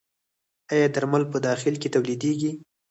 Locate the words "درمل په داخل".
0.95-1.73